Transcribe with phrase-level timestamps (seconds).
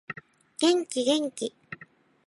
[0.57, 1.53] 元気元気